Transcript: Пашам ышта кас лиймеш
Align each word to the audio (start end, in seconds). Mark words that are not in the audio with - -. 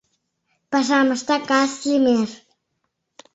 Пашам 0.71 1.07
ышта 1.15 1.37
кас 1.49 1.71
лиймеш 1.87 2.31